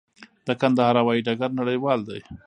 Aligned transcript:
د 0.47 0.49
کندهار 0.61 0.95
هوايي 1.01 1.21
ډګر 1.27 1.51
نړیوال 1.59 1.99
دی؟ 2.07 2.19